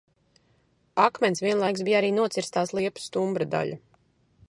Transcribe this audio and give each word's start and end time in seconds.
Akmens 1.03 1.43
vienlaikus 1.45 1.85
bija 1.91 2.01
arī 2.01 2.11
nocirstās 2.17 2.77
liepas 2.79 3.09
stumbra 3.11 3.53
daļa... 3.57 3.83